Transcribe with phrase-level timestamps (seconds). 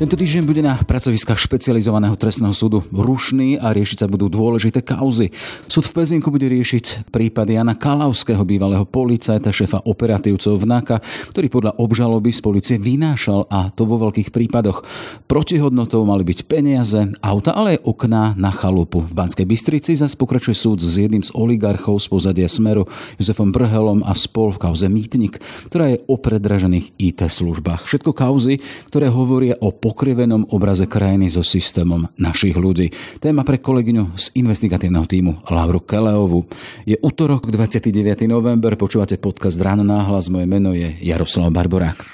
[0.00, 5.28] Tento týždeň bude na pracoviskách špecializovaného trestného súdu rušný a riešiť sa budú dôležité kauzy.
[5.68, 11.04] Súd v Pezinku bude riešiť prípad Jana Kalavského, bývalého policajta, šéfa operatívcov NAKA,
[11.36, 14.88] ktorý podľa obžaloby z policie vynášal a to vo veľkých prípadoch.
[15.28, 19.04] Protihodnotou mali byť peniaze, auta, ale aj okná na chalupu.
[19.04, 22.88] V Banskej Bystrici zase pokračuje súd s jedným z oligarchov z pozadia Smeru,
[23.20, 27.84] Jozefom Brhelom a spol v kauze Mýtnik, ktorá je o predražených IT službách.
[27.84, 32.94] Všetko kauzy, ktoré hovoria o pokrivenom obraze krajiny so systémom našich ľudí.
[33.18, 36.46] Téma pre kolegyňu z investigatívneho týmu Lauru Keleovu.
[36.86, 38.30] Je útorok 29.
[38.30, 42.06] november, počúvate podcast Ráno náhlas, moje meno je Jaroslav Barborák.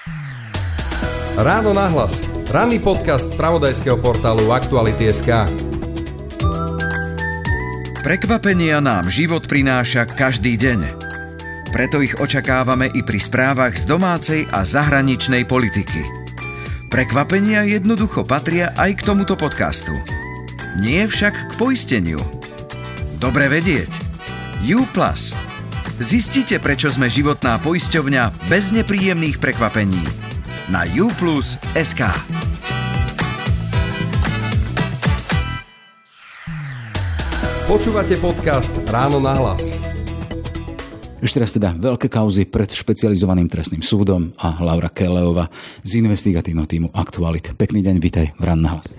[1.37, 2.17] Ráno nahlas.
[2.49, 5.53] Ranný podcast z pravodajského portálu Aktuality.sk.
[8.01, 10.81] Prekvapenia nám život prináša každý deň.
[11.77, 16.26] Preto ich očakávame i pri správach z domácej a zahraničnej politiky.
[16.87, 19.91] Prekvapenia jednoducho patria aj k tomuto podcastu.
[20.79, 22.23] Nie však k poisteniu.
[23.19, 23.91] Dobre vedieť.
[24.71, 24.87] U+.
[25.99, 30.05] Zistite, prečo sme životná poisťovňa bez nepríjemných prekvapení.
[30.71, 32.03] Na uplus.sk
[37.67, 39.86] Počúvate podcast Ráno na hlas.
[41.27, 45.51] Ešte raz teda veľké kauzy pred špecializovaným trestným súdom a Laura Keleova
[45.83, 47.51] z investigatívneho týmu Aktualit.
[47.59, 48.95] Pekný deň, vitaj v Ran na hlas.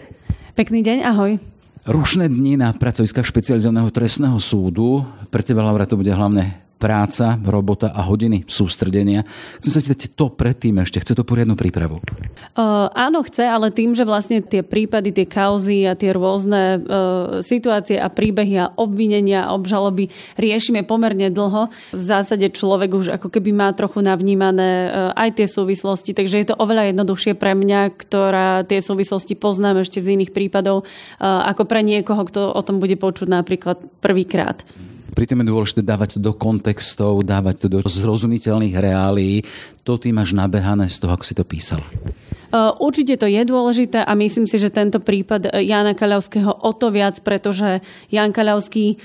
[0.51, 1.39] Pekný deň, ahoj.
[1.87, 5.07] Rušné dni na pracoviskách špecializovaného trestného súdu.
[5.31, 9.25] Pre teba, Laura, to bude hlavne práca, robota a hodiny sústredenia.
[9.57, 11.01] Chcem sa spýtať to predtým ešte.
[11.01, 11.99] Chce to poriadnu prípravu?
[12.53, 17.41] Uh, áno, chce, ale tým, že vlastne tie prípady, tie kauzy a tie rôzne uh,
[17.41, 23.33] situácie a príbehy a obvinenia a obžaloby riešime pomerne dlho, v zásade človek už ako
[23.33, 27.97] keby má trochu navnímané uh, aj tie súvislosti, takže je to oveľa jednoduchšie pre mňa,
[27.97, 32.77] ktorá tie súvislosti poznám ešte z iných prípadov, uh, ako pre niekoho, kto o tom
[32.77, 34.61] bude počuť napríklad prvýkrát.
[35.13, 39.45] Pritom je dôležité dávať to do kontextov, dávať to do zrozumiteľných reálií.
[39.87, 41.79] To ty máš nabehané z toho, ako si to písal.
[42.79, 47.19] Určite to je dôležité a myslím si, že tento prípad Jana Kaľavského o to viac,
[47.19, 48.97] pretože Jan Kaľavský e,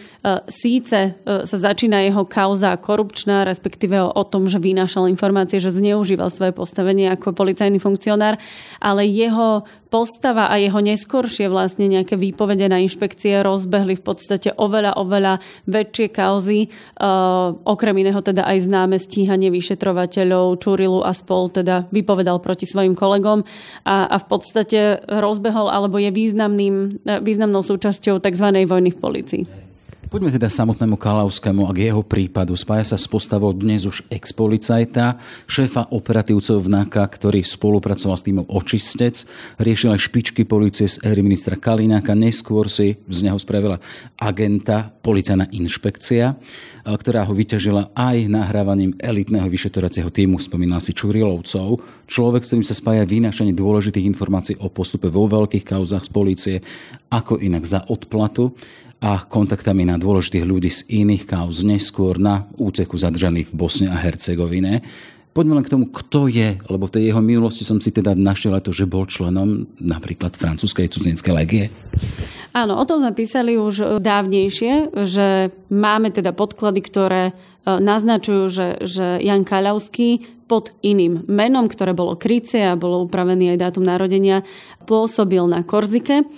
[0.46, 6.30] síce e, sa začína jeho kauza korupčná, respektíve o tom, že vynášal informácie, že zneužíval
[6.30, 8.38] svoje postavenie ako policajný funkcionár,
[8.78, 14.97] ale jeho postava a jeho neskoršie vlastne nejaké výpovede na inšpekcie rozbehli v podstate oveľa,
[14.97, 16.72] oveľa väčšie kauzy.
[16.97, 22.97] Uh, okrem iného teda aj známe stíhanie vyšetrovateľov Čurilu a spol teda vypovedal proti svojim
[22.97, 23.44] kolegom
[23.84, 28.48] a, a v podstate rozbehol alebo je významným, významnou súčasťou tzv.
[28.64, 29.62] vojny v policii.
[30.12, 32.53] Poďme teda samotnému Kalavskému a k jeho prípadu.
[32.53, 35.17] Spája sa s postavou dnes už ex-policajta,
[35.49, 39.25] šéfa operatívcov v NAKA, ktorý spolupracoval s týmom Očistec,
[39.56, 43.81] riešil aj špičky policie z éry ministra Kalináka, neskôr si z neho spravila
[44.21, 46.37] agenta, policajná inšpekcia,
[46.84, 52.77] ktorá ho vyťažila aj nahrávaním elitného vyšetrovacieho týmu, spomínal si Čurilovcov, človek, s ktorým sa
[52.77, 56.56] spája vynášanie dôležitých informácií o postupe vo veľkých kauzách z policie,
[57.09, 58.53] ako inak za odplatu
[59.02, 63.98] a kontaktami na dôležitých ľudí z iných kauz neskôr na úceku zadržaných v Bosne a
[63.98, 64.78] Hercegovine.
[65.32, 68.54] Poďme len k tomu, kto je, lebo v tej jeho minulosti som si teda našiel
[68.62, 71.64] to, že bol členom napríklad francúzskej cudzineckej legie.
[72.52, 77.34] Áno, o tom sme písali už dávnejšie, že máme teda podklady, ktoré e,
[77.64, 80.20] naznačujú, že, že Jan Kaľavský
[80.52, 84.44] pod iným menom, ktoré bolo krycie a bolo upravený aj dátum narodenia,
[84.84, 86.28] pôsobil na Korzike.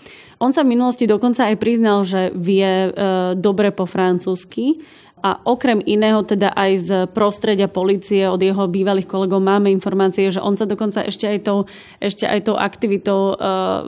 [0.43, 2.91] On sa v minulosti dokonca aj priznal, že vie e,
[3.39, 4.83] dobre po francúzsky
[5.25, 10.45] a okrem iného teda aj z prostredia policie od jeho bývalých kolegov máme informácie, že
[10.45, 11.65] on sa dokonca ešte aj tou,
[11.97, 13.35] ešte aj tou aktivitou e,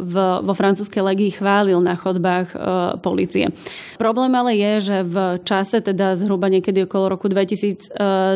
[0.01, 2.59] v, vo francúzskej legii chválil na chodbách e,
[3.05, 3.53] policie.
[4.01, 7.77] Problém ale je, že v čase teda zhruba niekedy okolo roku 2000 e,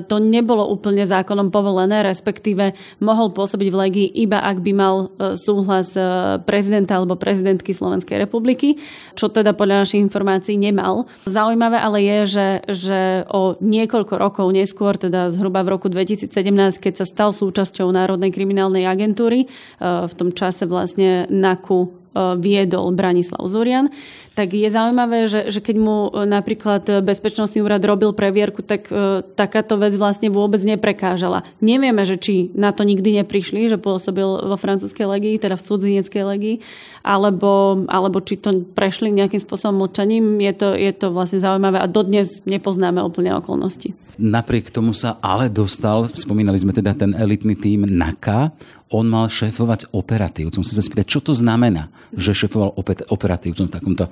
[0.05, 4.94] to nebolo úplne zákonom povolené, respektíve mohol pôsobiť v legii iba ak by mal
[5.41, 5.94] súhlas
[6.44, 8.76] prezidenta alebo prezidentky Slovenskej republiky,
[9.17, 11.08] čo teda podľa našich informácií nemal.
[11.25, 16.26] Zaujímavé ale je, že, že že o niekoľko rokov neskôr, teda zhruba v roku 2017,
[16.82, 19.48] keď sa stal súčasťou Národnej kriminálnej agentúry, e,
[19.81, 23.86] v tom čase vlastne NAKU viedol Branislav Zurian,
[24.34, 28.88] tak je zaujímavé, že, že keď mu napríklad Bezpečnostný úrad robil previerku, tak
[29.34, 31.44] takáto vec vlastne vôbec neprekážala.
[31.60, 36.22] Nevieme, že či na to nikdy neprišli, že pôsobil vo francúzskej legii, teda v cudzineckej
[36.24, 36.56] legii,
[37.04, 40.40] alebo, alebo či to prešli nejakým spôsobom mlčaním.
[40.40, 43.92] Je to, je to vlastne zaujímavé a dodnes nepoznáme úplne okolnosti.
[44.20, 48.52] Napriek tomu sa ale dostal, spomínali sme teda ten elitný tým NAKA,
[48.90, 50.66] on mal šéfovať operatívcom.
[50.66, 52.75] Chcem sa spýtať, čo to znamená, že šéfoval
[53.06, 54.04] operatívcom v takomto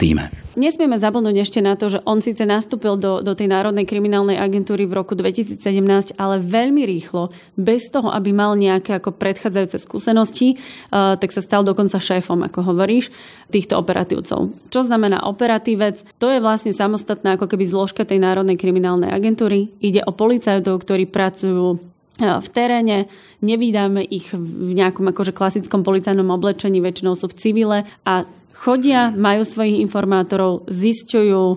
[0.00, 0.32] týme?
[0.56, 4.88] Nesmieme zabudnúť ešte na to, že on síce nastúpil do, do tej Národnej kriminálnej agentúry
[4.88, 5.60] v roku 2017,
[6.16, 7.28] ale veľmi rýchlo,
[7.60, 12.72] bez toho, aby mal nejaké ako predchádzajúce skúsenosti, uh, tak sa stal dokonca šéfom, ako
[12.72, 13.12] hovoríš,
[13.52, 14.48] týchto operatívcov.
[14.72, 16.00] Čo znamená operatívec?
[16.16, 19.68] To je vlastne samostatná ako keby zložka tej Národnej kriminálnej agentúry.
[19.84, 23.08] Ide o policajtov, ktorí pracujú v teréne,
[23.40, 28.28] nevydáme ich v nejakom akože klasickom policajnom oblečení, väčšinou sú v civile a
[28.62, 31.56] chodia, majú svojich informátorov, zisťujú e,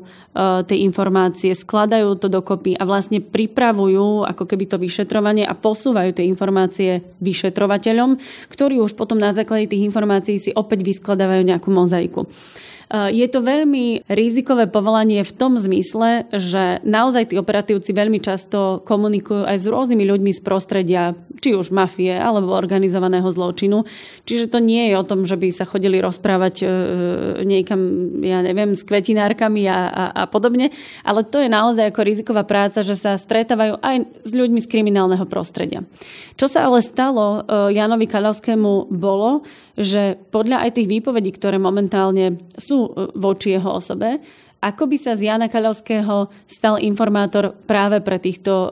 [0.66, 6.26] tie informácie, skladajú to dokopy a vlastne pripravujú ako keby to vyšetrovanie a posúvajú tie
[6.26, 8.18] informácie vyšetrovateľom,
[8.50, 12.26] ktorí už potom na základe tých informácií si opäť vyskladávajú nejakú mozaiku.
[12.86, 18.86] Eh, je to veľmi rizikové povolanie v tom zmysle, že naozaj tí operatívci veľmi často
[18.86, 23.90] komunikujú aj s rôznymi ľuďmi z prostredia, či už mafie alebo organizovaného zločinu.
[24.30, 26.70] Čiže to nie je o tom, že by sa chodili rozprávať eh,
[27.42, 27.82] niekam,
[28.22, 30.70] ja neviem, s kvetinárkami a, a, a podobne,
[31.02, 35.26] ale to je naozaj ako riziková práca, že sa stretávajú aj s ľuďmi z kriminálneho
[35.26, 35.82] prostredia.
[36.38, 39.42] Čo sa ale stalo eh, Janovi Kalavskému bolo,
[39.76, 44.20] že podľa aj tých výpovedí, ktoré momentálne sú e, voči jeho osobe,
[44.60, 48.70] ako by sa z Jana Kaľovského stal informátor práve pre týchto e,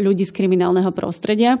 [0.00, 1.60] ľudí z kriminálneho prostredia.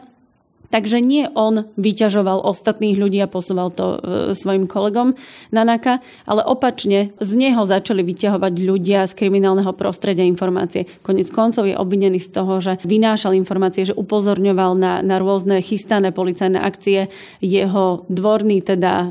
[0.68, 3.98] Takže nie on vyťažoval ostatných ľudí a posúval to e,
[4.36, 5.16] svojim kolegom
[5.48, 10.84] na NAKA, ale opačne z neho začali vyťahovať ľudia z kriminálneho prostredia informácie.
[11.00, 16.12] Konec koncov je obvinený z toho, že vynášal informácie, že upozorňoval na, na rôzne chystané
[16.12, 17.08] policajné akcie.
[17.40, 19.06] Jeho dvorný teda e,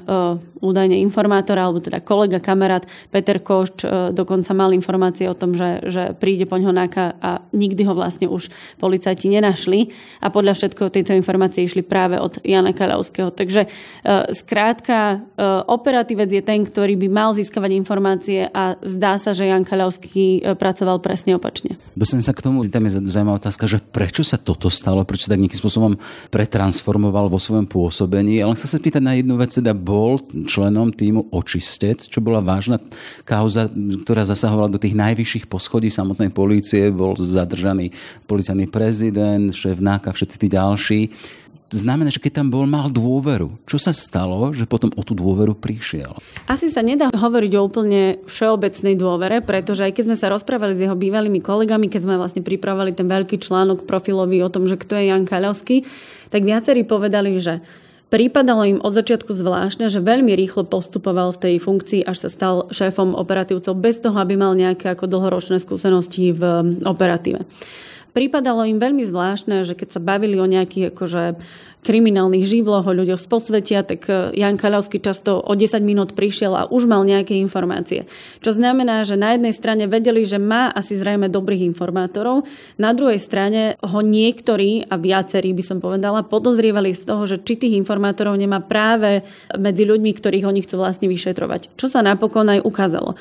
[0.61, 5.81] údajne informátor, alebo teda kolega, kamarát Peter Košč e, dokonca mal informácie o tom, že,
[5.89, 9.89] že príde po ňoho NAKA a nikdy ho vlastne už policajti nenašli.
[10.21, 13.31] A podľa všetkého tejto informácie informácie išli práve od Jana Kaľavského.
[13.31, 13.67] Takže e,
[14.35, 19.63] skrátka, e, operatívec je ten, ktorý by mal získavať informácie a zdá sa, že Jan
[19.63, 21.79] Kaľavský e, pracoval presne opačne.
[21.95, 25.39] Dostanem sa k tomu, tam je zaujímavá otázka, že prečo sa toto stalo, prečo tak
[25.39, 25.95] nejakým spôsobom
[26.27, 28.43] pretransformoval vo svojom pôsobení.
[28.43, 30.19] Ale chcem sa pýtať na jednu vec, teda bol
[30.51, 32.83] členom týmu Očistec, čo bola vážna
[33.23, 33.71] kauza,
[34.03, 37.95] ktorá zasahovala do tých najvyšších poschodí samotnej polície, bol zadržaný
[38.27, 41.01] policajný prezident, šéf NAKA, všetci tí ďalší
[41.71, 43.59] znamená, že keď tam bol, mal dôveru.
[43.67, 46.15] Čo sa stalo, že potom o tú dôveru prišiel?
[46.47, 50.83] Asi sa nedá hovoriť o úplne všeobecnej dôvere, pretože aj keď sme sa rozprávali s
[50.83, 54.95] jeho bývalými kolegami, keď sme vlastne pripravovali ten veľký článok profilový o tom, že kto
[54.99, 55.83] je Jan Kaľovský,
[56.31, 57.59] tak viacerí povedali, že
[58.07, 62.55] Prípadalo im od začiatku zvláštne, že veľmi rýchlo postupoval v tej funkcii, až sa stal
[62.71, 66.41] šéfom operatívcov bez toho, aby mal nejaké ako dlhoročné skúsenosti v
[66.87, 67.43] operatíve
[68.11, 71.23] prípadalo im veľmi zvláštne, že keď sa bavili o nejakých akože
[71.87, 76.51] kriminálnych živloch, o ľuďoch z podsvetia, tak e, Jan Kaľovský často o 10 minút prišiel
[76.51, 78.09] a už mal nejaké informácie.
[78.43, 82.43] Čo znamená, že na jednej strane vedeli, že má asi zrejme dobrých informátorov,
[82.75, 87.55] na druhej strane ho niektorí a viacerí by som povedala podozrievali z toho, že či
[87.55, 89.23] tých informátorov nemá práve
[89.55, 91.79] medzi ľuďmi, ktorých oni chcú vlastne vyšetrovať.
[91.79, 93.15] Čo sa napokon aj ukázalo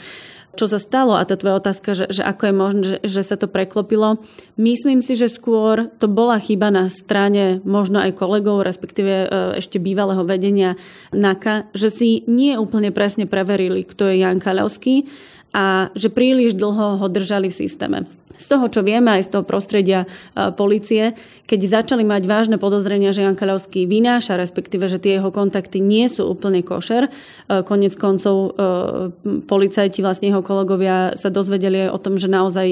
[0.56, 3.37] čo sa stalo a tá tvoja otázka, že, že ako je možné, že, že sa
[3.37, 4.19] to preklopilo.
[4.56, 9.26] Myslím si, že skôr to bola chyba na strane možno aj kolegov, respektíve e,
[9.61, 10.80] ešte bývalého vedenia
[11.12, 15.04] NAKA, že si nie úplne presne preverili, kto je Jan Kaľovský
[15.52, 17.99] a že príliš dlho ho držali v systéme.
[18.35, 20.09] Z toho, čo vieme aj z toho prostredia e,
[20.52, 21.14] policie,
[21.47, 26.11] keď začali mať vážne podozrenia, že Jan Kaľovský vynáša, respektíve, že tie jeho kontakty nie
[26.11, 27.11] sú úplne košer, e,
[27.62, 28.49] konec koncov e,
[29.47, 32.66] policajti, vlastne jeho kolegovia sa dozvedeli aj o tom, že naozaj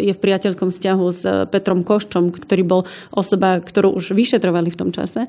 [0.00, 4.90] je v priateľskom vzťahu s Petrom Koščom, ktorý bol osoba, ktorú už vyšetrovali v tom
[4.92, 5.26] čase,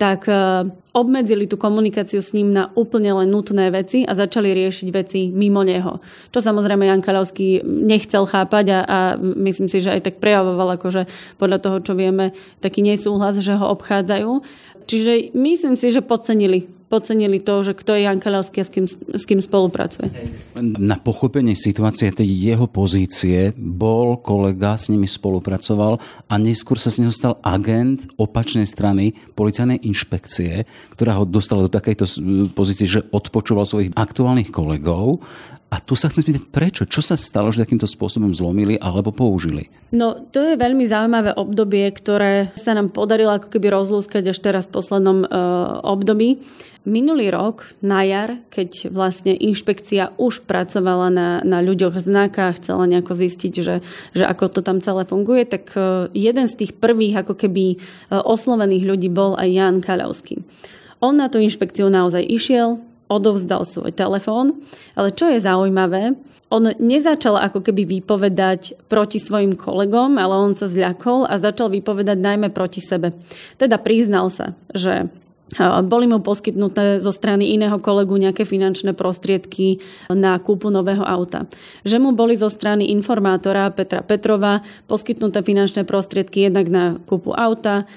[0.00, 0.26] tak
[0.90, 5.62] obmedzili tú komunikáciu s ním na úplne len nutné veci a začali riešiť veci mimo
[5.62, 6.02] neho.
[6.34, 11.06] Čo samozrejme Jan Kaľovský nechcel chápať a, a myslím si, že aj tak prejavoval akože
[11.40, 14.30] podľa toho, čo vieme, taký nesúhlas, že ho obchádzajú.
[14.90, 18.86] Čiže myslím si, že podcenili podcenili to, že kto je Jan Kalavský a s kým,
[18.90, 20.10] s kým spolupracuje.
[20.58, 27.06] Na pochopenie situácie tej jeho pozície bol kolega, s nimi spolupracoval a neskôr sa z
[27.06, 32.10] neho stal agent opačnej strany policajnej inšpekcie, ktorá ho dostala do takejto
[32.58, 35.22] pozície, že odpočúval svojich aktuálnych kolegov
[35.70, 36.82] a tu sa chcem spýtať, prečo?
[36.82, 39.70] Čo sa stalo, že takýmto spôsobom zlomili alebo použili?
[39.94, 44.66] No, to je veľmi zaujímavé obdobie, ktoré sa nám podarilo ako keby rozlúskať až teraz
[44.66, 45.26] v poslednom e,
[45.86, 46.42] období.
[46.82, 52.90] Minulý rok, na jar, keď vlastne inšpekcia už pracovala na, na ľuďoch v znakách, chcela
[52.90, 53.78] nejako zistiť, že,
[54.10, 57.76] že ako to tam celé funguje, tak e, jeden z tých prvých ako keby e,
[58.18, 60.42] oslovených ľudí bol aj Jan Kaľovský.
[60.98, 64.62] On na tú inšpekciu naozaj išiel, odovzdal svoj telefón,
[64.94, 66.14] ale čo je zaujímavé,
[66.50, 72.18] on nezačal ako keby vypovedať proti svojim kolegom, ale on sa zľakol a začal vypovedať
[72.18, 73.10] najmä proti sebe.
[73.58, 75.10] Teda priznal sa, že
[75.82, 81.50] boli mu poskytnuté zo strany iného kolegu nejaké finančné prostriedky na kúpu nového auta.
[81.82, 87.88] Že mu boli zo strany informátora Petra Petrova poskytnuté finančné prostriedky jednak na kúpu auta,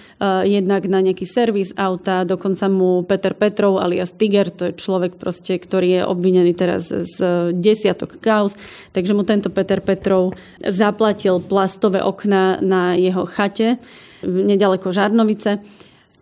[0.46, 5.54] jednak na nejaký servis auta, dokonca mu Peter Petrov alias Tiger, to je človek proste,
[5.54, 7.18] ktorý je obvinený teraz z
[7.54, 8.58] desiatok kauz,
[8.98, 10.34] takže mu tento Peter Petrov
[10.64, 13.78] zaplatil plastové okna na jeho chate
[14.24, 15.60] nedaleko Žarnovice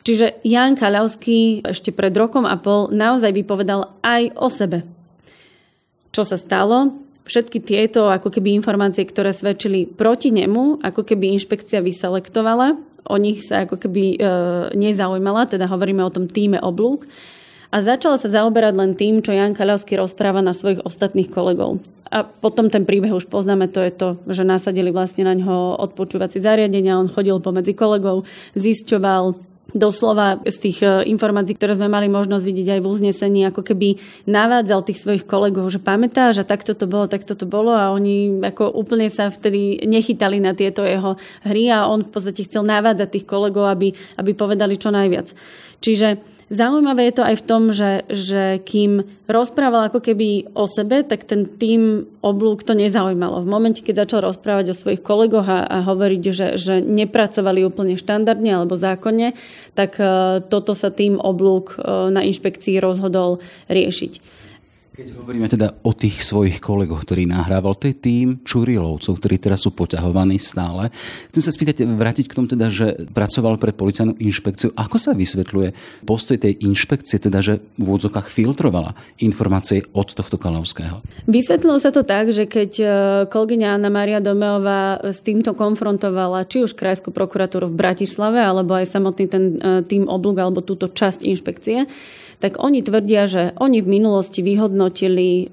[0.01, 4.79] Čiže Jan Kaľavský ešte pred rokom a pol naozaj vypovedal aj o sebe.
[6.11, 7.05] Čo sa stalo?
[7.21, 13.45] Všetky tieto ako keby informácie, ktoré svedčili proti nemu, ako keby inšpekcia vyselektovala, o nich
[13.45, 14.27] sa ako keby e,
[14.73, 17.05] nezaujímala, teda hovoríme o tom týme oblúk
[17.71, 21.79] a začala sa zaoberať len tým, čo Jan Kaľavský rozpráva na svojich ostatných kolegov.
[22.11, 26.43] A potom ten príbeh už poznáme, to je to, že nasadili vlastne na ňo odpočúvacie
[26.43, 28.27] zariadenia, on chodil pomedzi kolegov,
[28.59, 33.61] zisťoval, doslova z tých e, informácií, ktoré sme mali možnosť vidieť aj v uznesení, ako
[33.63, 37.91] keby navádzal tých svojich kolegov, že pamätáš, že takto to bolo, takto to bolo a
[37.95, 41.15] oni ako úplne sa vtedy nechytali na tieto jeho
[41.47, 45.31] hry a on v podstate chcel navádzať tých kolegov, aby, aby povedali čo najviac.
[45.81, 51.01] Čiže zaujímavé je to aj v tom, že, že kým rozprával ako keby o sebe,
[51.07, 53.41] tak ten tým oblúk to nezaujímalo.
[53.41, 57.95] V momente, keď začal rozprávať o svojich kolegoch a, a hovoriť, že, že nepracovali úplne
[57.95, 59.33] štandardne alebo zákonne,
[59.73, 63.39] tak uh, toto sa tým oblúk uh, na inšpekcii rozhodol
[63.71, 64.43] riešiť.
[64.91, 69.63] Keď hovoríme teda o tých svojich kolegoch, ktorý nahrával, to je tým Čurilovcov, ktorí teraz
[69.63, 70.91] sú poťahovaní stále.
[71.31, 74.75] Chcem sa spýtať, vrátiť k tomu teda, že pracoval pre policajnú inšpekciu.
[74.75, 78.91] Ako sa vysvetľuje postoj tej inšpekcie, teda, že v úvodzokách filtrovala
[79.23, 80.99] informácie od tohto Kalavského?
[81.23, 82.85] Vysvetlilo sa to tak, že keď e,
[83.31, 88.91] kolegyňa Anna Maria Domeová s týmto konfrontovala či už Krajskú prokuratúru v Bratislave, alebo aj
[88.91, 91.87] samotný ten e, tým oblúk, alebo túto časť inšpekcie,
[92.41, 95.45] tak oni tvrdia, že oni v minulosti vyhodnotili e,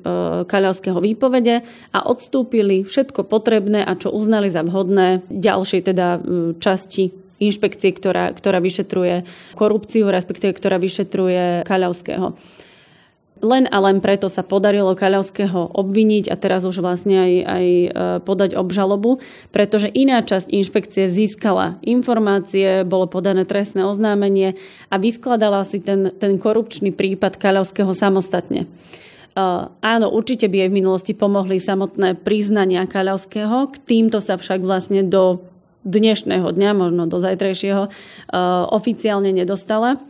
[0.49, 1.61] Kaľavského výpovede
[1.92, 6.21] a odstúpili všetko potrebné a čo uznali za vhodné ďalšej teda e,
[6.57, 12.35] časti inšpekcie, ktorá, ktorá vyšetruje korupciu, respektíve ktorá vyšetruje Kaľavského.
[13.38, 17.88] Len a len preto sa podarilo Kaľovského obviniť a teraz už vlastne aj, aj e,
[18.26, 19.23] podať obžalobu,
[19.54, 24.59] pretože iná časť inšpekcie získala informácie, bolo podané trestné oznámenie
[24.90, 28.66] a vyskladala si ten, ten korupčný prípad Kaľovského samostatne.
[29.38, 34.59] Uh, áno, určite by aj v minulosti pomohli samotné priznania Kaľovského, k týmto sa však
[34.66, 35.47] vlastne do
[35.87, 37.92] dnešného dňa, možno do zajtrajšieho, uh,
[38.75, 40.02] oficiálne nedostala.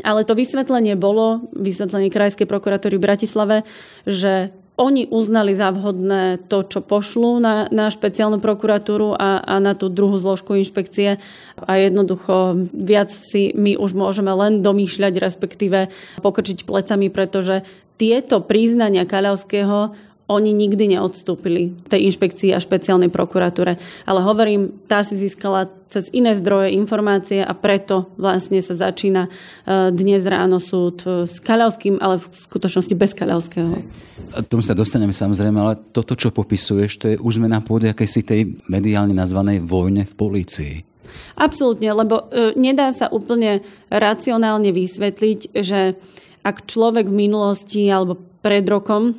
[0.00, 3.56] Ale to vysvetlenie bolo, vysvetlenie Krajskej prokuratúry v Bratislave,
[4.06, 9.76] že oni uznali za vhodné to, čo pošlú na, na špeciálnu prokuratúru a, a na
[9.76, 11.20] tú druhú zložku inšpekcie.
[11.60, 15.92] A jednoducho viac si my už môžeme len domýšľať, respektíve
[16.24, 17.60] pokrčiť plecami, pretože
[18.00, 19.92] tieto príznania Kaľavského
[20.30, 23.82] oni nikdy neodstúpili tej inšpekcii a špeciálnej prokuratúre.
[24.06, 29.30] Ale hovorím, tá si získala cez iné zdroje informácie a preto vlastne sa začína e,
[29.90, 33.82] dnes ráno súd e, s Kaľavským, ale v skutočnosti bez Kaľavského.
[34.30, 37.90] A tomu sa dostaneme samozrejme, ale toto, čo popisuješ, to je už sme na pôde
[37.90, 40.74] akejsi tej mediálne nazvanej vojne v polícii.
[41.34, 45.98] Absolútne, lebo e, nedá sa úplne racionálne vysvetliť, že
[46.46, 49.18] ak človek v minulosti alebo pred rokom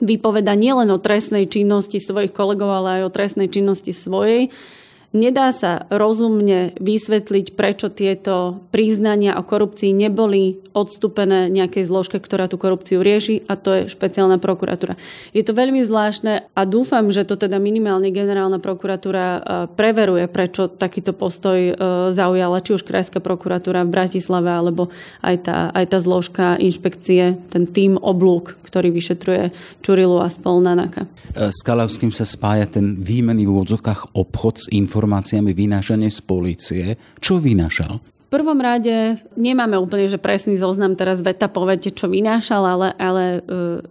[0.00, 4.50] vypoveda nielen o trestnej činnosti svojich kolegov, ale aj o trestnej činnosti svojej,
[5.16, 12.60] Nedá sa rozumne vysvetliť, prečo tieto priznania o korupcii neboli odstúpené nejakej zložke, ktorá tú
[12.60, 15.00] korupciu rieši a to je špeciálna prokuratúra.
[15.32, 19.40] Je to veľmi zvláštne a dúfam, že to teda minimálne generálna prokuratúra e,
[19.72, 21.72] preveruje, prečo takýto postoj e,
[22.12, 24.92] zaujala či už Krajská prokuratúra v Bratislave alebo
[25.24, 30.60] aj tá, aj tá zložka inšpekcie, ten tým oblúk, ktorý vyšetruje Čurilu a spol.
[30.60, 30.84] E,
[31.48, 36.84] s Kalavským sa spája ten výmený v úvodzokách obchod s informáciami informáciami vynášanie z polície.
[37.22, 38.17] Čo vynášal?
[38.28, 43.40] Prvom rade nemáme úplne že presný zoznam teraz veta povede, čo vynášal, ale, ale e,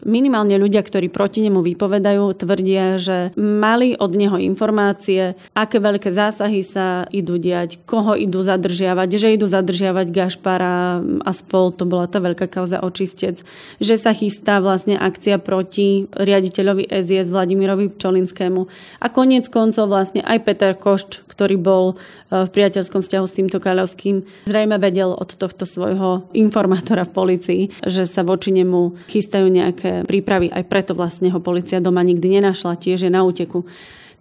[0.06, 6.62] minimálne ľudia, ktorí proti nemu vypovedajú, tvrdia, že mali od neho informácie, aké veľké zásahy
[6.62, 12.22] sa idú diať, koho idú zadržiavať, že idú zadržiavať Gašpara a spol, to bola tá
[12.22, 13.42] veľká kauza očistec,
[13.82, 18.62] že sa chystá vlastne akcia proti riaditeľovi SIS Vladimirovi Pčolinskému.
[19.02, 21.98] A koniec koncov vlastne aj Peter Košč, ktorý bol
[22.30, 27.64] e, v priateľskom vzťahu s týmto Kaľovským, Zrejme vedel od tohto svojho informátora v policii,
[27.86, 30.52] že sa voči nemu chystajú nejaké prípravy.
[30.52, 33.66] Aj preto vlastne ho policia doma nikdy nenašla, tiež je na úteku.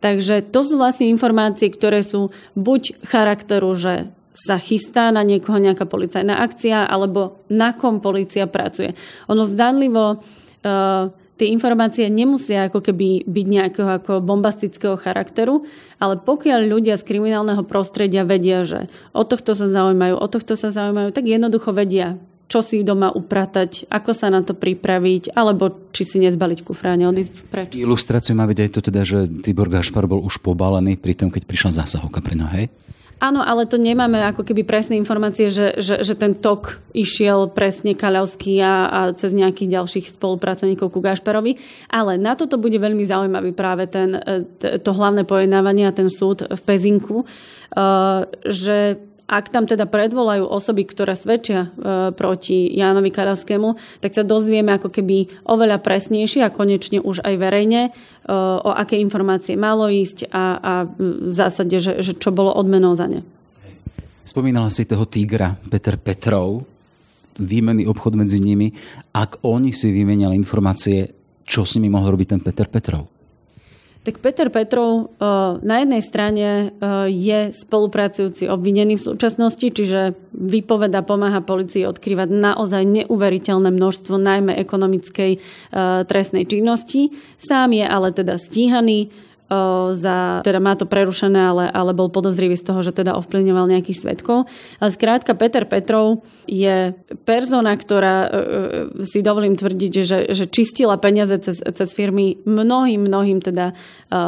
[0.00, 5.88] Takže to sú vlastne informácie, ktoré sú buď charakteru, že sa chystá na niekoho nejaká
[5.88, 8.92] policajná akcia, alebo na kom policia pracuje.
[9.32, 15.68] Ono zdanlivo uh, tie informácie nemusia ako keby byť nejakého ako bombastického charakteru,
[16.00, 20.72] ale pokiaľ ľudia z kriminálneho prostredia vedia, že o tohto sa zaujímajú, o tohto sa
[20.72, 22.16] zaujímajú, tak jednoducho vedia,
[22.46, 27.32] čo si doma upratať, ako sa na to pripraviť, alebo či si nezbaliť kufráne, odísť
[27.50, 27.68] preč.
[27.74, 31.82] Ilustráciu má vedieť to teda, že Tibor Gašpar bol už pobalený pri tom, keď prišla
[31.82, 32.66] zásahovka pri hej?
[33.16, 37.96] Áno, ale to nemáme ako keby presné informácie, že, že, že ten tok išiel presne
[37.96, 41.56] Kaľavský a, a cez nejakých ďalších spolupracovníkov ku Gašperovi.
[41.88, 46.44] Ale na toto bude veľmi zaujímavý práve ten, e, to hlavné pojednávanie a ten súd
[46.44, 47.26] v Pezinku, e,
[48.44, 51.68] že ak tam teda predvolajú osoby, ktoré svedčia e,
[52.14, 57.90] proti Jánovi Karavskému, tak sa dozvieme ako keby oveľa presnejšie a konečne už aj verejne,
[57.90, 62.94] e, o aké informácie malo ísť a, a v zásade, že, že čo bolo odmenou
[62.94, 63.26] za ne.
[64.22, 66.62] Spomínala si toho tigra Peter Petrov,
[67.42, 68.70] výmenný obchod medzi nimi.
[69.10, 71.10] Ak oni si vymenali informácie,
[71.42, 73.15] čo s nimi mohol robiť ten Peter Petrov?
[74.06, 81.02] Tak Peter Petrov eh, na jednej strane eh, je spolupracujúci obvinený v súčasnosti, čiže vypoveda,
[81.02, 85.40] pomáha policii odkrývať naozaj neuveriteľné množstvo najmä ekonomickej eh,
[86.06, 87.10] trestnej činnosti.
[87.34, 89.10] Sám je ale teda stíhaný
[89.94, 94.02] za, teda má to prerušené, ale, ale bol podozrivý z toho, že teda ovplyvňoval nejakých
[94.02, 94.50] svetkov.
[94.82, 96.90] Ale skrátka Peter Petrov je
[97.22, 98.26] persona, ktorá
[99.06, 103.70] si dovolím tvrdiť, že, že čistila peniaze cez, cez firmy mnohým, mnohým teda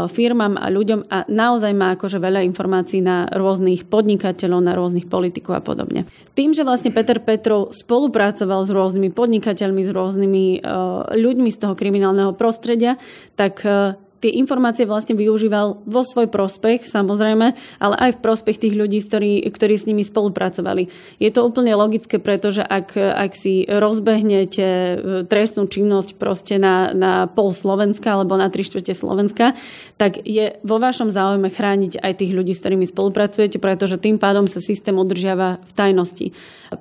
[0.07, 5.59] firmám a ľuďom a naozaj má akože veľa informácií na rôznych podnikateľov, na rôznych politikov
[5.59, 6.07] a podobne.
[6.39, 10.45] Tým, že vlastne Peter Petrov spolupracoval s rôznymi podnikateľmi, s rôznymi
[11.11, 12.95] ľuďmi z toho kriminálneho prostredia,
[13.35, 13.67] tak
[14.19, 19.47] tie informácie vlastne využíval vo svoj prospech, samozrejme, ale aj v prospech tých ľudí, ktorí,
[19.47, 20.91] ktorí s nimi spolupracovali.
[21.23, 27.31] Je to úplne logické, pretože ak, ak si rozbehnete e, trestnú činnosť proste na, na
[27.31, 29.55] pol Slovenska alebo na tri štvrte Slovenska,
[29.99, 34.51] tak je vo vašom záujme chrániť aj tých ľudí, s ktorými spolupracujete, pretože tým pádom
[34.51, 36.27] sa systém udržiava v tajnosti.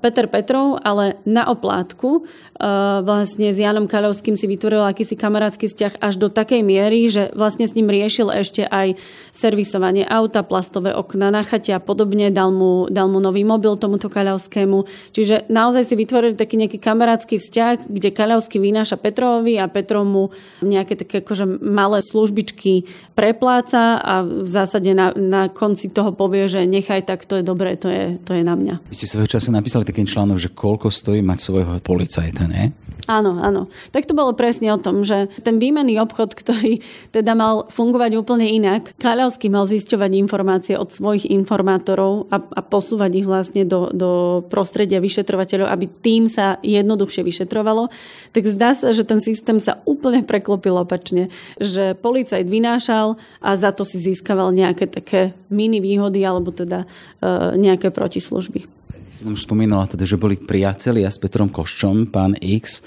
[0.02, 6.04] Peter Petrov ale na oplátku uh, vlastne s Janom Kaľovským si vytvoril akýsi kamarátsky vzťah
[6.04, 8.99] až do takej miery, že vlastne s ním riešil ešte aj
[9.33, 14.07] servisovanie auta, plastové okna na chate a podobne, dal mu, dal mu nový mobil tomuto
[14.07, 15.11] Kaľovskému.
[15.15, 20.29] Čiže naozaj si vytvorili taký nejaký kamarátsky vzťah, kde Kaľovský vynáša Petrovi a Petrov mu
[20.63, 22.87] nejaké také akože malé službičky
[23.17, 27.75] prepláca a v zásade na, na konci toho povie, že nechaj tak, to je dobré,
[27.79, 28.81] to je, to je na mňa.
[28.89, 32.73] Vy ste svojho času napísali taký článok, že koľko stojí mať svojho policajta, ne?
[33.07, 33.71] Áno, áno.
[33.95, 36.83] Tak to bolo presne o tom, že ten výmenný obchod, ktorý
[37.17, 43.12] teda mal fungovať úplne inak, Kaľovský mal zisťovať informácie od svojich informátorov a, a posúvať
[43.17, 44.10] ich vlastne do, do
[44.45, 47.89] prostredia vyšetrovateľov, aby tým sa jednoduchšie vyšetrovalo,
[48.38, 53.73] tak zdá sa, že ten systém sa úplne preklopil opačne, že policajt vynášal a za
[53.73, 56.88] to si získaval nejaké také mini výhody alebo teda e,
[57.58, 58.77] nejaké protislužby.
[59.08, 62.86] Už spomínala teda, že boli priatelia s Petrom Koščom, pán X.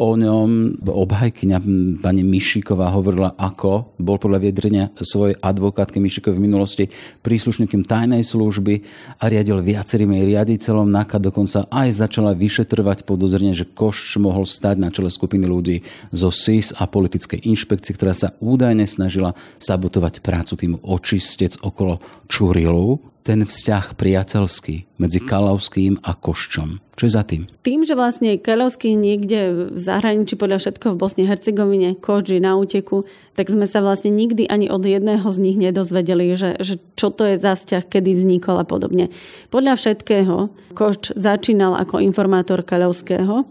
[0.00, 1.58] o ňom obhajkyňa
[2.00, 6.84] pani Mišiková hovorila, ako bol podľa viedrenia svojej advokátky Mišikovej v minulosti
[7.20, 8.80] príslušníkom tajnej služby
[9.20, 10.88] a riadil viacerými riaditeľom.
[10.88, 15.84] NAKA dokonca aj začala vyšetrovať podozrenie, že Košč mohol stať na čele skupiny ľudí
[16.16, 23.09] zo SIS a politickej inšpekcie, ktorá sa údajne snažila sabotovať prácu týmu očistec okolo Čurilu
[23.22, 26.80] ten vzťah priateľský medzi Kalavským a Koščom?
[26.96, 27.48] Čo je za tým?
[27.64, 33.08] Tým, že vlastne Kalavský niekde v zahraničí, podľa všetko v Bosne Hercegovine, je na úteku,
[33.32, 37.24] tak sme sa vlastne nikdy ani od jedného z nich nedozvedeli, že, že čo to
[37.24, 39.08] je za vzťah, kedy vznikol a podobne.
[39.48, 43.48] Podľa všetkého Koč začínal ako informátor Kalavského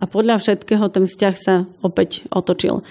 [0.00, 2.80] a podľa všetkého ten vzťah sa opäť otočil.
[2.80, 2.82] E,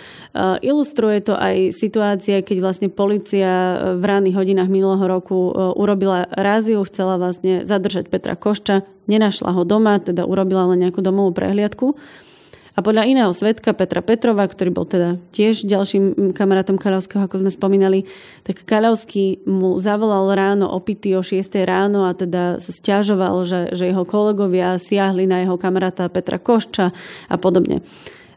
[0.62, 6.86] ilustruje to aj situácia, keď vlastne policia v ranných hodinách minulého roku e, urobila ráziu,
[6.86, 11.98] chcela vlastne zadržať Petra Košča, nenašla ho doma, teda urobila len nejakú domovú prehliadku
[12.80, 17.52] a podľa iného svetka Petra Petrova, ktorý bol teda tiež ďalším kamarátom Kaľovského, ako sme
[17.52, 18.08] spomínali,
[18.48, 23.92] tak Kaľovský mu zavolal ráno opity o 6 ráno a teda sa stiažoval, že, že
[23.92, 26.96] jeho kolegovia siahli na jeho kamaráta Petra Košča
[27.28, 27.84] a podobne.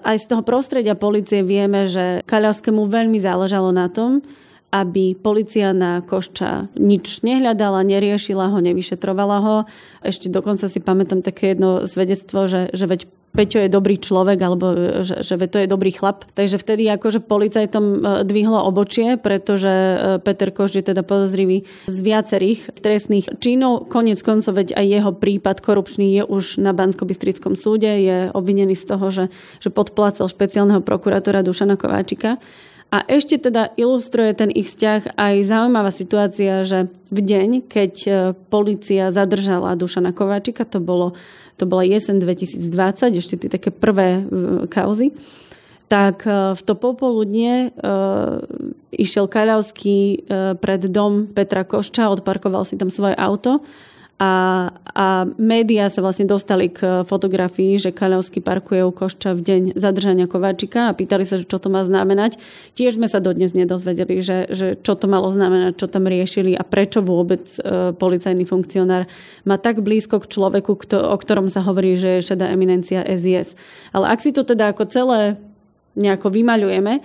[0.03, 4.27] Aj z toho prostredia policie vieme, že Kaľovskému veľmi záležalo na tom,
[4.73, 9.57] aby policia na Košča nič nehľadala, neriešila ho, nevyšetrovala ho.
[10.01, 14.77] Ešte dokonca si pamätám také jedno svedectvo, že, že veď Peťo je dobrý človek, alebo
[15.01, 16.29] že, že to je dobrý chlap.
[16.37, 21.97] Takže vtedy akože policajtom e, dvihlo obočie, pretože e, Peter Koš je teda podozrivý z
[22.05, 23.89] viacerých trestných činov.
[23.89, 27.09] Konec koncov, veď aj jeho prípad korupčný je už na bansko
[27.57, 29.25] súde, je obvinený z toho, že,
[29.65, 32.37] že podplácal špeciálneho prokurátora Dušana Kováčika.
[32.93, 38.13] A ešte teda ilustruje ten ich vzťah aj zaujímavá situácia, že v deň, keď e,
[38.53, 41.17] policia zadržala Dušana Kováčika, to bolo
[41.57, 44.23] to bola jesen 2020, ešte tie také prvé e,
[44.67, 45.15] kauzy,
[45.87, 47.89] tak e, v to popoludne e,
[48.99, 50.27] išiel Kaľavský
[50.59, 53.63] pred dom Petra Košča, odparkoval si tam svoje auto
[54.23, 54.31] a,
[54.95, 60.31] a médiá sa vlastne dostali k fotografii, že Kaľovský parkuje u Košča v deň zadržania
[60.31, 62.39] Kováčika a pýtali sa, že čo to má znamenať.
[62.79, 66.63] Tiež sme sa dodnes nedozvedeli, že, že čo to malo znamenať, čo tam riešili a
[66.63, 69.11] prečo vôbec e, policajný funkcionár
[69.43, 73.59] má tak blízko k človeku, kto, o ktorom sa hovorí, že je šedá eminencia SIS.
[73.91, 75.35] Ale ak si to teda ako celé
[75.99, 77.03] nejako vymaľujeme,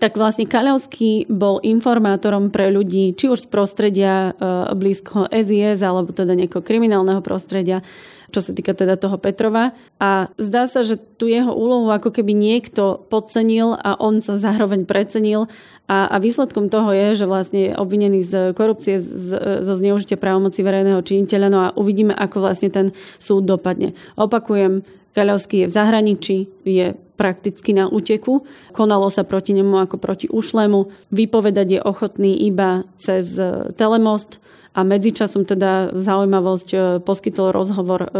[0.00, 6.16] tak vlastne Kaľovský bol informátorom pre ľudí, či už z prostredia e, blízkoho SIS, alebo
[6.16, 7.84] teda nejakého kriminálneho prostredia,
[8.32, 9.76] čo sa týka teda toho Petrova.
[10.00, 14.88] A zdá sa, že tu jeho úlohu ako keby niekto podcenil a on sa zároveň
[14.88, 15.52] precenil
[15.84, 20.64] a, a výsledkom toho je, že vlastne je obvinený z korupcie, z, zo zneužitia právomoci
[20.64, 21.48] verejného činiteľa.
[21.52, 22.86] No a uvidíme, ako vlastne ten
[23.20, 23.92] súd dopadne.
[24.16, 28.48] Opakujem, Kaľovský je v zahraničí, je prakticky na úteku.
[28.72, 31.12] Konalo sa proti nemu ako proti ušlému.
[31.12, 34.40] Vypovedať je ochotný iba cez e, telemost
[34.72, 38.10] a medzičasom teda zaujímavosť e, poskytol rozhovor e,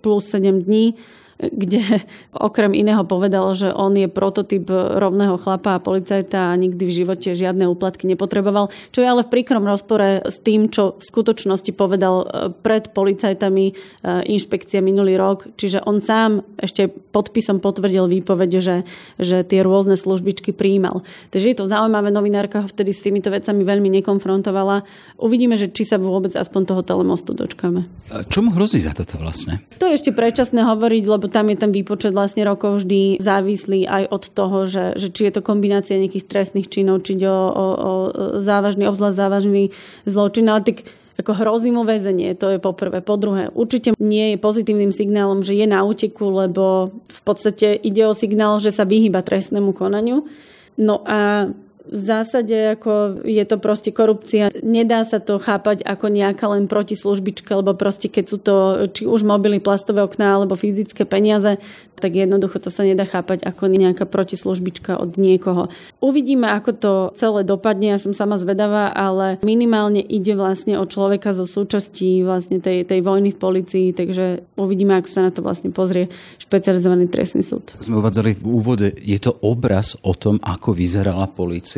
[0.00, 0.96] plus 7 dní
[1.38, 2.02] kde
[2.34, 7.38] okrem iného povedal, že on je prototyp rovného chlapa a policajta a nikdy v živote
[7.38, 12.14] žiadne úplatky nepotreboval, čo je ale v príkrom rozpore s tým, čo v skutočnosti povedal
[12.22, 13.72] e, pred policajtami e,
[14.34, 15.46] inšpekcia minulý rok.
[15.54, 18.76] Čiže on sám ešte podpisom potvrdil výpoveď, že,
[19.22, 21.06] že tie rôzne službičky príjmal.
[21.30, 24.82] Takže je to zaujímavé, novinárka ho vtedy s týmito vecami veľmi nekonfrontovala.
[25.22, 27.86] Uvidíme, že či sa vôbec aspoň toho telemostu dočkáme.
[28.26, 29.62] Čo mu hrozí za toto vlastne?
[29.78, 34.04] To je ešte predčasné hovoriť, lebo tam je ten výpočet vlastne rokov vždy závislý aj
[34.10, 37.66] od toho, že, že či je to kombinácia nejakých trestných činov, či ide o, o,
[37.76, 37.92] o
[38.40, 39.64] závažný, obzvlášť závažný
[40.08, 40.88] zločin, ale tak
[41.18, 43.02] ako hrozí mu väzenie, to je poprvé.
[43.02, 48.06] Po druhé, určite nie je pozitívnym signálom, že je na úteku, lebo v podstate ide
[48.06, 50.30] o signál, že sa vyhýba trestnému konaniu.
[50.78, 51.50] No a
[51.88, 54.52] v zásade ako je to proste korupcia.
[54.60, 58.54] Nedá sa to chápať ako nejaká len protislužbička, lebo proste keď sú to
[58.92, 61.56] či už mobily, plastové okná alebo fyzické peniaze,
[61.98, 65.66] tak jednoducho to sa nedá chápať ako nejaká protislužbička od niekoho.
[65.98, 71.34] Uvidíme, ako to celé dopadne, ja som sama zvedavá, ale minimálne ide vlastne o človeka
[71.34, 75.74] zo súčastí vlastne tej, tej vojny v policii, takže uvidíme, ako sa na to vlastne
[75.74, 76.06] pozrie
[76.38, 77.74] špecializovaný trestný súd.
[77.82, 81.77] Sme uvádzali v úvode, je to obraz o tom, ako vyzerala policia.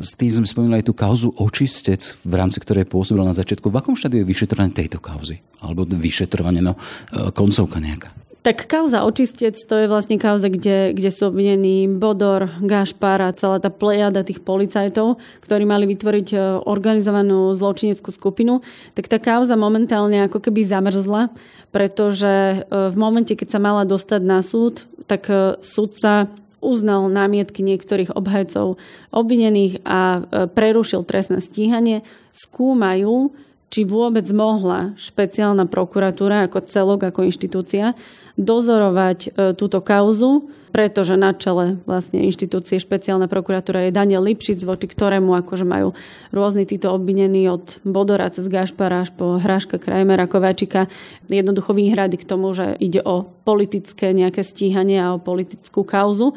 [0.00, 3.68] S tým sme spomínali tú kauzu očistec, v rámci ktorej pôsobil na začiatku.
[3.68, 5.42] V akom štádiu je vyšetrovanie tejto kauzy?
[5.60, 6.78] Alebo vyšetrovanie, no,
[7.12, 8.12] e, koncovka nejaká?
[8.44, 13.56] Tak kauza očistec, to je vlastne kauza, kde, kde sú obvinení Bodor, Gašpar a celá
[13.56, 18.60] tá plejada tých policajtov, ktorí mali vytvoriť e, organizovanú zločineckú skupinu.
[18.92, 21.32] Tak tá kauza momentálne ako keby zamrzla,
[21.72, 25.28] pretože e, v momente, keď sa mala dostať na súd, tak
[25.60, 26.32] sudca
[26.64, 28.80] uznal námietky niektorých obhajcov
[29.12, 32.00] obvinených a prerušil trestné stíhanie,
[32.32, 33.36] skúmajú,
[33.74, 37.98] či vôbec mohla špeciálna prokuratúra ako celok, ako inštitúcia
[38.38, 45.30] dozorovať túto kauzu pretože na čele vlastne inštitúcie špeciálna prokuratúra je Daniel Lipšic, voči ktorému
[45.38, 45.94] akože majú
[46.34, 50.90] rôzni títo obvinení od Bodora cez Gašpara až po Hraška, Krajmera, Kováčika
[51.30, 56.34] jednoducho výhrady k tomu, že ide o politické nejaké stíhanie a o politickú kauzu.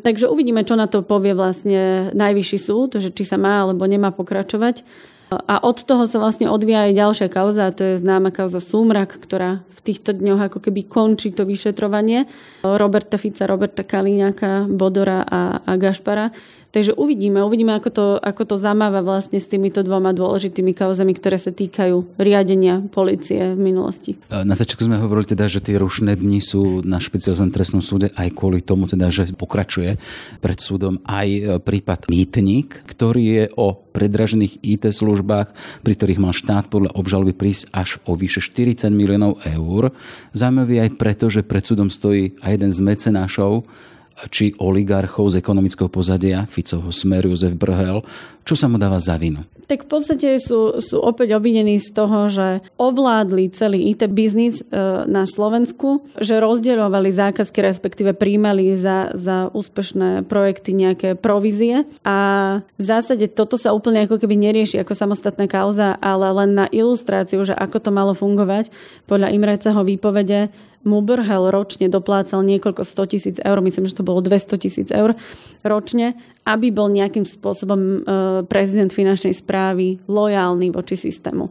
[0.00, 4.16] Takže uvidíme, čo na to povie vlastne najvyšší súd, že či sa má alebo nemá
[4.16, 4.80] pokračovať.
[5.32, 9.16] A od toho sa vlastne odvíja aj ďalšia kauza, a to je známa kauza Súmrak,
[9.18, 12.28] ktorá v týchto dňoch ako keby končí to vyšetrovanie
[12.62, 16.30] Roberta Fica, Roberta Kalíňaka, Bodora a, a Gašpara.
[16.74, 21.38] Takže uvidíme, uvidíme, ako to, ako to zamáva vlastne s týmito dvoma dôležitými kauzami, ktoré
[21.38, 24.18] sa týkajú riadenia policie v minulosti.
[24.26, 28.26] Na začiatku sme hovorili teda, že tie rušné dni sú na špeciálnom trestnom súde aj
[28.34, 30.02] kvôli tomu, teda, že pokračuje
[30.42, 35.54] pred súdom aj e, prípad Mýtnik, ktorý je o predražených IT službách,
[35.86, 39.94] pri ktorých mal štát podľa obžaloby prísť až o vyše 40 miliónov eur.
[40.34, 43.62] Zaujímavý aj preto, že pred súdom stojí aj jeden z mecenášov,
[44.30, 48.02] či oligarchov z ekonomického pozadia, Ficovho smeru Jozef Brhel,
[48.44, 49.40] čo sa mu dáva za vinu?
[49.64, 54.64] Tak v podstate sú, sú opäť obvinení z toho, že ovládli celý IT biznis e,
[55.08, 62.18] na Slovensku, že rozdielovali zákazky, respektíve príjmali za, za úspešné projekty nejaké provízie a
[62.76, 67.40] v zásade toto sa úplne ako keby nerieši ako samostatná kauza, ale len na ilustráciu,
[67.48, 68.68] že ako to malo fungovať
[69.08, 70.52] podľa Imreceho výpovede
[70.84, 75.16] Mubrhel ročne doplácal niekoľko 100 tisíc eur, myslím, že to bolo 200 tisíc eur
[75.64, 77.98] ročne, aby bol nejakým spôsobom e,
[78.44, 81.48] prezident finančnej správy lojálny voči systému.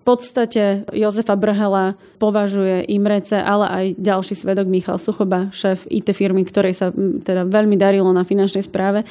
[0.00, 6.72] Podstate Jozefa Brhela považuje Imrece, ale aj ďalší svedok Michal Suchoba, šéf IT firmy, ktorej
[6.72, 9.04] sa teda veľmi darilo na finančnej správe,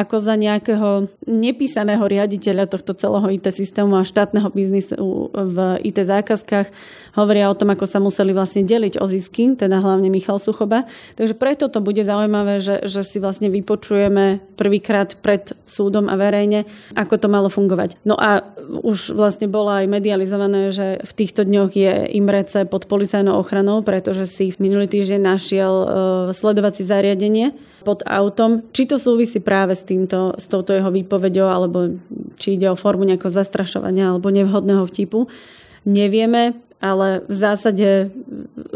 [0.00, 6.72] ako za nejakého nepísaného riaditeľa tohto celého IT systému a štátneho biznisu v IT zákazkách.
[7.20, 10.86] Hovoria o tom, ako sa museli vlastne deliť o zisky, teda hlavne Michal Suchoba.
[11.20, 16.64] Takže preto to bude zaujímavé, že, že si vlastne vypočujeme prvýkrát pred súdom a verejne,
[16.94, 17.98] ako to malo fungovať.
[18.06, 19.90] No a už vlastne bolo aj
[20.30, 25.20] medializované, že v týchto dňoch je Imrece pod policajnou ochranou, pretože si v minulý týždeň
[25.20, 25.86] našiel uh,
[26.30, 28.62] sledovací zariadenie pod autom.
[28.70, 31.98] Či to súvisí práve s, týmto, s touto jeho výpovedou, alebo
[32.38, 35.26] či ide o formu nejakého zastrašovania alebo nevhodného vtipu,
[35.82, 38.08] nevieme ale v zásade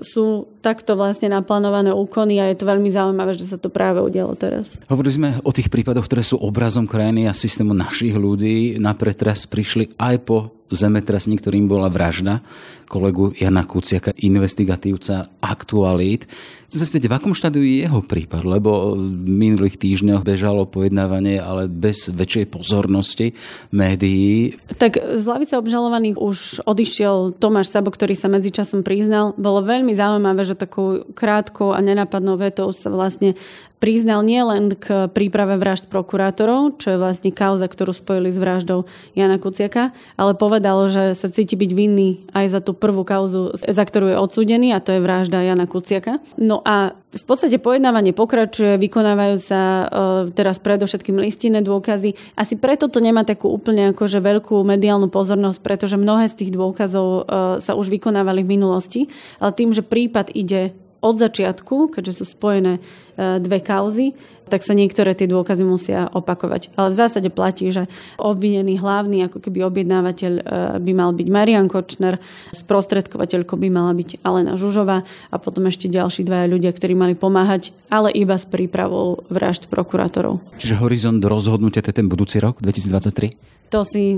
[0.04, 4.32] sú takto vlastne naplánované úkony a je to veľmi zaujímavé, že sa to práve udialo
[4.32, 4.80] teraz.
[4.88, 8.80] Hovorili sme o tých prípadoch, ktoré sú obrazom krajiny a systému našich ľudí.
[8.80, 12.40] Na pretras prišli aj po zemetrasní, ktorým bola vražda
[12.88, 16.30] kolegu Jana Kuciaka, investigatívca aktualít.
[16.70, 18.42] Chcem sa spýtať, v akom štádiu je jeho prípad?
[18.46, 23.34] Lebo v minulých týždňoch bežalo pojednávanie, ale bez väčšej pozornosti
[23.70, 24.58] médií.
[24.78, 29.34] Tak z lavice obžalovaných už odišiel Tomáš Sabo, ktorý sa medzičasom priznal.
[29.38, 33.34] Bolo veľmi zaujímavé, že takou krátkou a nenapadnou vetou sa vlastne
[33.84, 39.36] priznal nielen k príprave vražd prokurátorov, čo je vlastne kauza, ktorú spojili s vraždou Jana
[39.36, 44.16] Kuciaka, ale povedal, že sa cíti byť vinný aj za tú prvú kauzu, za ktorú
[44.16, 46.16] je odsúdený a to je vražda Jana Kuciaka.
[46.40, 49.84] No a v podstate pojednávanie pokračuje, vykonávajú sa e,
[50.34, 52.18] teraz predovšetkým listinné dôkazy.
[52.34, 57.06] Asi preto to nemá takú úplne akože veľkú mediálnu pozornosť, pretože mnohé z tých dôkazov
[57.06, 57.22] e,
[57.62, 59.00] sa už vykonávali v minulosti,
[59.38, 60.74] ale tým, že prípad ide
[61.04, 62.80] od začiatku, keďže sú spojené
[63.16, 64.12] dve kauzy,
[64.48, 66.72] tak sa niektoré tie dôkazy musia opakovať.
[66.76, 67.88] Ale v zásade platí, že
[68.20, 70.42] obvinený hlavný ako keby objednávateľ e,
[70.80, 72.20] by mal byť Marian Kočner,
[72.52, 77.72] sprostredkovateľkou by mala byť Alena Žužová a potom ešte ďalší dvaja ľudia, ktorí mali pomáhať,
[77.88, 80.44] ale iba s prípravou vražd prokurátorov.
[80.60, 83.54] Čiže horizont rozhodnutia to je ten budúci rok, 2023?
[83.72, 84.14] To si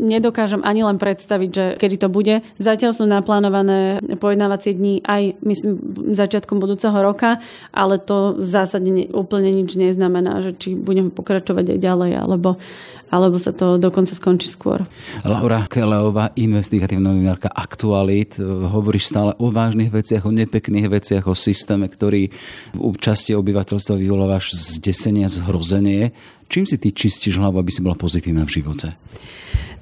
[0.00, 2.40] nedokážem ani len predstaviť, že kedy to bude.
[2.56, 5.76] Zatiaľ sú naplánované pojednávacie dni aj, myslím,
[6.16, 7.36] začiatkom budúceho roka,
[7.74, 12.60] ale to v zásade úplne nič neznamená, že či budeme pokračovať aj ďalej, alebo,
[13.08, 14.82] alebo sa to dokonca skončí skôr.
[15.22, 21.86] Laura Keleová, investigatívna novinárka Aktualit, hovoríš stále o vážnych veciach, o nepekných veciach, o systéme,
[21.86, 22.28] ktorý
[22.74, 26.10] v časti obyvateľstva vyvolávaš zdesenie, zhrozenie.
[26.50, 28.98] Čím si ty čistíš hlavu, aby si bola pozitívna v živote?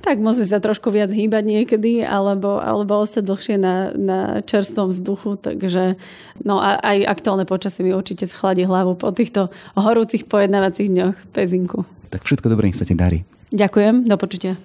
[0.02, 5.38] Tak musí sa trošku viac hýbať niekedy, alebo, alebo ostať dlhšie na, na čerstvom vzduchu,
[5.38, 5.94] takže
[6.42, 9.46] no a aj aktuálne počasie mi určite schladí hlavu po týchto
[9.78, 11.86] horúcich pojednávacích dňoch Pezinku.
[12.10, 13.22] Tak všetko dobré, nech sa ti darí.
[13.54, 14.58] Ďakujem, do počutia.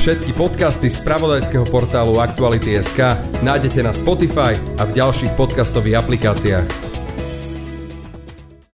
[0.00, 6.99] Všetky podcasty z pravodajského portálu Aktuality.sk nájdete na Spotify a v ďalších podcastových aplikáciách.